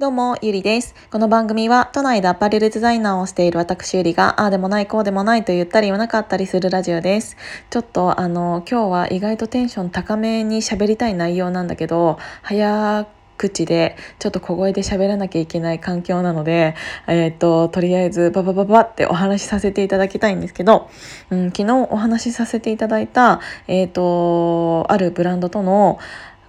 [0.00, 0.94] どうも、ゆりです。
[1.10, 7.36] この番組は、都内でアパレルデザイナーをしている私ゆりが、ああでもない、こうでもないと言ったり言わなかったりするラジオです。
[7.68, 13.08] ちょっと、あの、今日は意外とテンション高めに喋りたい内容なんだけど、早
[13.38, 16.76] 口で、ちょっと小声で喋らなきゃいけない環境なので、
[17.08, 20.88] えっ、と、とりあえず、ババババってお話しさせていただきたいんですけど、
[21.30, 25.98] うん、昨日お話しさせていただいた、えっ、と、あるブランドとの、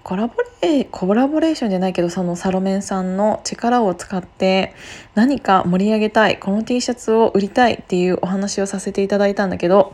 [0.03, 4.73] コラボレコラボレーションじゃないけどそのサロメンさんの力を使って
[5.15, 9.93] 何か盛り上げたいこの T シャツを売りたいっていうお話をさせていただいたんだけど、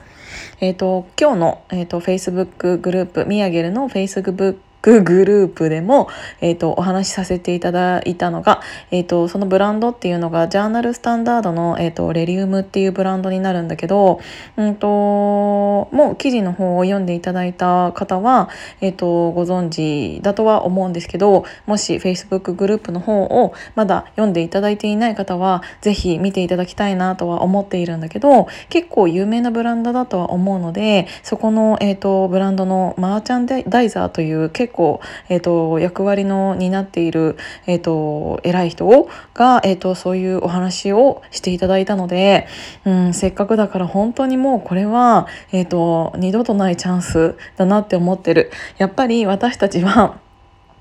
[0.61, 6.09] えーと、今日の、えーと、と Facebook グループミヤゲルの Facebook クグループでも、
[6.41, 14.19] えーと、お話しさせていただいたのが、えーと、そのブランドっていうのがジャーナルスタンダードの、えーと、レリウムっていうブランドになるんだけど、
[14.57, 18.47] うんと、もう記事の方を読んでいただいた方は、
[18.79, 38.85] えー、とご存知だとは思うんですけどもし Facebook グループの方をまだ読んでいただいていない方は是非見ていただきたいなとは思っているんだけど結構有名なブランドだとは思うのでそこの、えー、とブランドのマーチャンダイザーという結構構、えーと、役割の担っている、えーと、偉い人
[39.33, 42.47] が、えーと、そういうお話をしていただいたので、
[42.85, 48.51] うん、せっかくだから本当にもうこれは、えー、と二度とないチャンスだなって思ってる。
[48.77, 50.19] やっぱり私たちは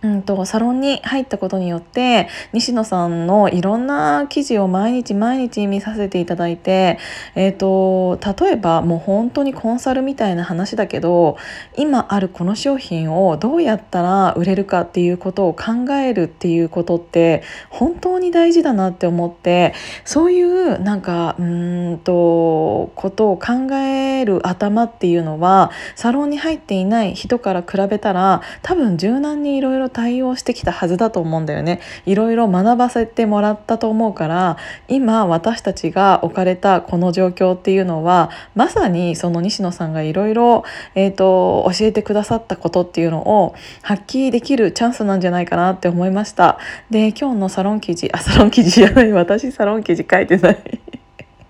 [0.04, 6.98] うんと、サロンに入ったことによって西野さんのいろんな記事を毎日毎日見させていただいて、
[7.34, 11.38] えーと、例えばもう本当にコンサルみたいな話だけど
[11.78, 19.72] 今あるこの商品をどうやったら売れるかっていうことを考えるっていうことって本当に大事だなって思って
[20.04, 31.80] そういうなんかうんとことを考える頭っていうのはサロンに入っていない人から比べたら多分柔軟にいろいろ対応してきたはずだと思うんだよね。
[32.04, 46.58] いろいろ学ばせてもらったと思うから今私たちが置かれたこの状況っていうのはまさにその西野さんがいろいろ教えてくださったことっていうのを発揮できるチャンスなんじゃないかなって思いました。
[46.90, 49.12] で今日のサロン記事あサロン記事じゃない。
[49.12, 50.83] 私サロン記事書いてない。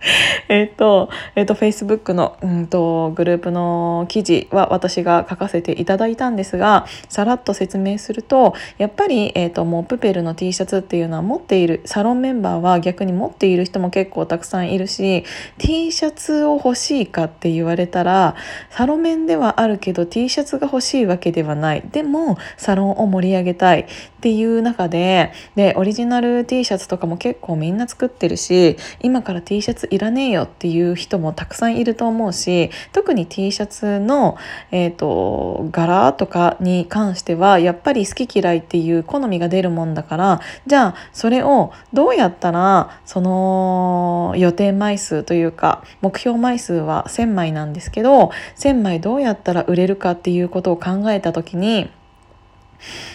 [0.48, 15.24] えっと、えっと、Facebook の、うんと、グループの記事は私が書かせていただいたんですが、さらっと説明すると、やっぱり、えっと、もうプペルの T シャツっていうのは持っている、サロンメンバーは逆に持っている人も結構たくさんいるし、
[15.58, 18.34] T シャツを欲しいかって言われたら、
[18.70, 21.82] サロメンではあるけど T シャツが欲しいわけではない。
[21.90, 23.86] でも、サロンを盛り上げたいっ
[24.20, 34.36] ていう中で、で、オリジナル T シャツとかも結構みんな作ってるし、今から T シャツいらねえよっていう人もたくさんいると思うし特に T シャツの、
[34.70, 51.90] えーと、柄とかに関してはやっぱり好き嫌いっていう好みが出るもんだからじゃあそれをどうやったらその予定枚数というか目標枚数は1,000枚なんですけど1,000枚どうやったら売れるかっていうことを考えた時に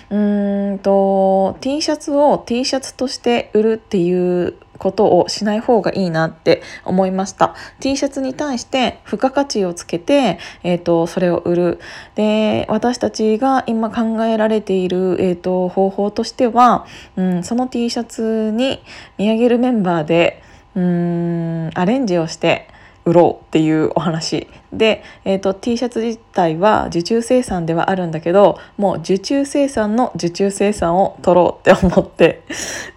[0.09, 7.53] うーんと T シャツを T シャツとして売るっていうことをしない方がいいなって思いました。
[7.79, 11.79] T シャツに対して付加価値をつけて、えーと、それを売る。
[12.16, 16.85] で私たちが今考えられている、えーと、方法としては、
[17.18, 18.81] うん、その T シャツに
[19.18, 20.41] 見上げるメンバーで
[20.75, 22.69] うーんアレンジをして
[23.09, 24.47] 売ろうっていうお話。
[24.71, 32.43] で、えーと、T シャツ自体は受注生産ではあるんだけどもう受注生産の受注生産を取ろうって思って。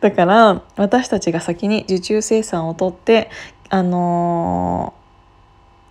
[0.00, 3.30] だから私たちが先に受注生産を取って
[3.70, 4.92] あの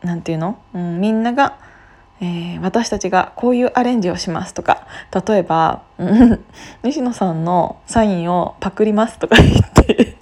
[0.03, 1.57] 何、ー、て言うの、うん、みんなが
[2.23, 4.85] えー、私たちがこういうアレンジをしますとか。
[5.27, 5.81] 例えば
[6.83, 10.17] 西野さんのサインをパクりますとか言って。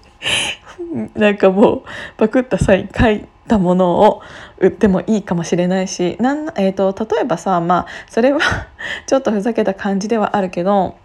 [1.16, 1.84] なんかもう
[2.18, 4.22] パクったサイン書いたものを
[4.60, 8.40] 売ってもいいかもしれないしなん、えーと、例えばさまあそれは
[9.08, 10.96] ちょっとふざけた感じではあるけど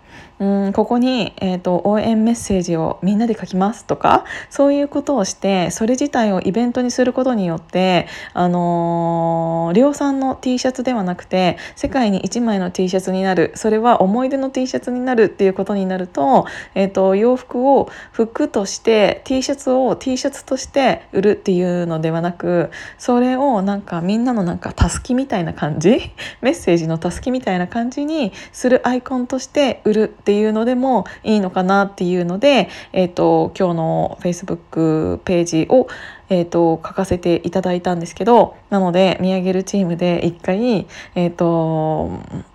[0.40, 26.12] うんここに、えーと、応援メッセージをみんなで書きますとかそういうことをしてそれ自体をイベントにすることによって、あのー、量産の T シャツではなくて世界に1枚の T シャツになるそれは思い出の T シャツになるっていうことになると,、えーと、洋服を服として T シャツを T シャツとして売るっていうのではなくそれをなんかみんなのなんかたすきみたいな感じ？
[26.40, 35.88] メッセージのたすきみたいな感じにするアイコンとして売るっていうのでもいいのかなっていうので、えーと、今日の Facebook ページを、
[36.28, 42.10] えーと、書かせていただいたんですけどなので見上げるチームで一回、えーと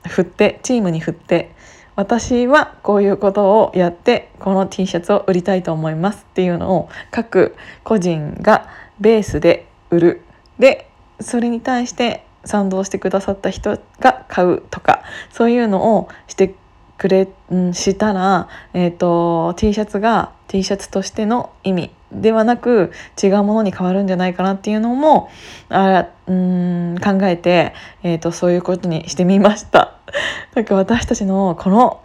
[0.08, 1.52] 振ってチームに振って
[2.00, 8.70] 私はこういうことをやってこの T シャツを売りたいと思いますっていうのを各個人が
[9.02, 10.22] ベースで売る。
[10.60, 16.56] でそれに対して賛同してくださった人が買うとかそういうのをして
[17.00, 22.92] くれ、うん、したら、えーと、T シャツが T シャツとしての意味ではなく
[23.22, 25.30] 違うものに変わるんじゃないかなっていうのも
[25.70, 27.74] あうん考えて、
[28.04, 29.96] えーと、そういうことにしてみました。
[30.54, 32.02] なんか私たちのこの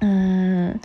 [0.00, 0.80] うん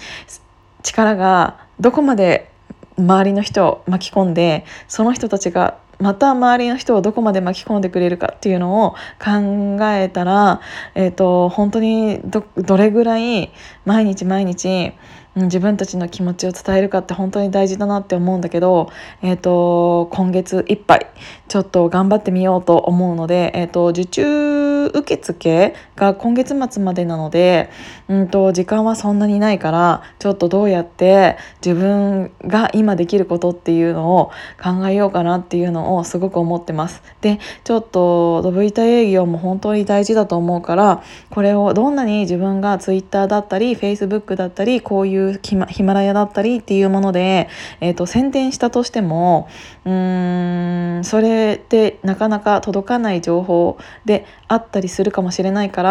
[0.81, 2.49] 力がどこまで
[2.97, 8.91] 周りの人を巻き込んでその人たちがまた周りの人をどこまで巻き込んでくれるかっていうのを
[9.23, 10.61] 考えたら、
[10.93, 13.51] えーと、本当にどれぐらい
[13.85, 14.93] 毎日毎日
[15.35, 18.89] 自分たちの気持ちを伝えるかって本当に大事だなって思うんだけど、
[19.21, 21.07] えーと、今月いっぱい
[21.49, 27.69] ちょっと頑張ってみようと思うので、えーと、受注受付が今月末までなので、
[28.07, 34.31] うんと、時間はそんなにないからちょっとどうやって自分が今できることっていうのを
[34.61, 37.01] 考えようかなっていうのをすごく思ってます。
[37.21, 47.47] でちょっとドブ板営業も本当に大事だと思うからこれをどんなに自分が Twitter だったり Facebook だったりこういうヒマラヤだったりっていうもので、
[47.79, 49.47] えーと、宣伝したとしても
[49.85, 55.84] うーんそれってなかなか届かない情報であったりするかもしれないから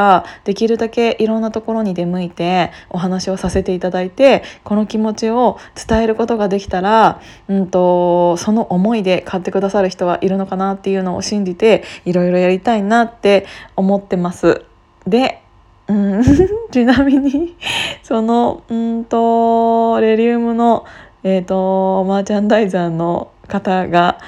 [0.45, 5.59] できるだけいろんなところに出向いてお話をさせていただいてこの気持ちを
[5.89, 13.47] 伝えることができたら、うんと、その思いで買ってくださる人はいるのかなっていうのを信じていろいろやりたいなって
[13.77, 14.65] 思ってます。
[15.07, 15.41] で
[15.87, 16.23] うん、
[16.73, 17.57] ちなみに
[18.03, 20.87] そのうんとレリウムの、
[21.23, 24.19] えーと、マーチャンダイザーの方が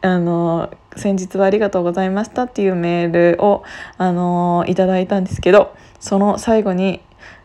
[0.00, 3.62] あの先日はありがとうございましたっていうメールを
[3.98, 7.00] あのいただいたんですけどその最後に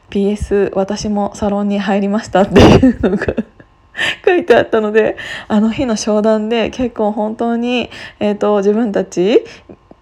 [0.10, 3.26] PS 私もサロンに入りましたっていうのが
[4.26, 5.18] 書いてあったので
[5.48, 7.90] あの日の商談で結構本当に、
[8.20, 9.46] えーと自分たち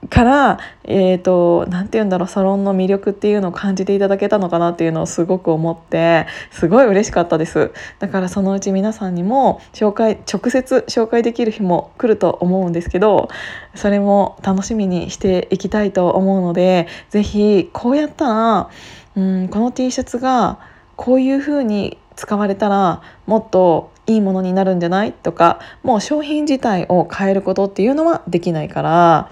[0.08, 7.72] からえーと、なんて言うんだろうサロンの魅力っていうのを感じていただけたのかなっていうのをすごく思ってすごい嬉しかったです。
[8.00, 13.30] だからそのうち皆さんにも紹介直接紹介できる日も来ると思うんですけど
[13.76, 18.70] それも楽しみにしていきたいと思うので是非こうやったら
[19.18, 20.60] うんこの T シャツが
[20.96, 25.12] こういう風に使われたらもっといいものになるんじゃない？
[25.14, 29.30] とかもう商品自体を変えることっていうのはできないから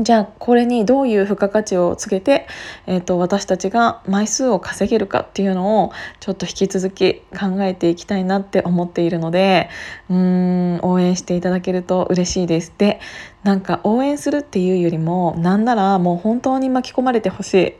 [0.00, 2.48] じゃあこれにどういう付加価値をつけて、
[2.86, 9.70] えーと、私たちが枚数を稼げるかっていうのをちょっと引き続き考えていきたいなって思っているので
[10.10, 12.72] うん応援していただけると嬉しいです。
[12.76, 12.98] で
[13.44, 17.76] なんか応援するっていうよりもなんならもう本当に巻き込まれてほし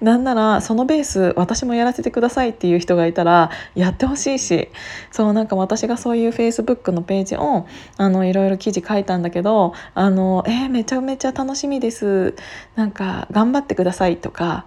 [0.00, 4.68] い なんならそのベース私もやらせてくださいっていう人がいたらやってほしいし
[5.12, 7.66] そうなんか私がそういう Facebook のページを
[7.96, 12.34] あのいろいろ記事書いたんだけどあのえー、めちゃめちゃ楽しみです。
[12.74, 14.66] なんか頑張ってくださいとか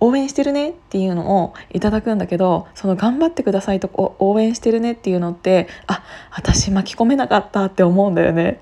[0.00, 8.60] 応援してるねっていうのをいただくんだけどその頑張ってくださいと応援してるねっていうのってあ私巻き込めなかったって思うんだよね。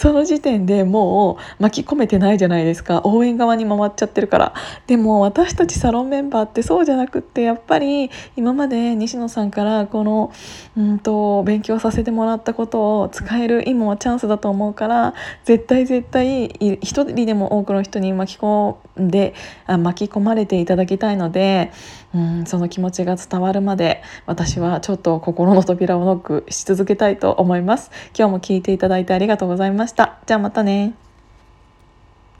[0.00, 3.02] その時点でもう巻き込めてないじゃないですか。
[3.04, 4.54] 応援側に回っちゃってるから。
[4.86, 10.32] でも私たちサロンメンバーってそうじゃなくってやっぱり今まで西野さんからこの
[10.74, 15.12] うんと勉強させてもらったことを使える今はチャンスだと思うから
[15.44, 19.34] 絶対絶対一人でも多くの人に巻き込んで
[19.66, 21.72] あ巻き込まれていただきたいので
[22.14, 27.90] うんその気持ちが伝わるまで私はちょっと心の扉をノックし続けたいと思います。
[28.18, 30.18] 今日も聞いていただいてありがとうございました。
[30.26, 30.94] じゃあまたね。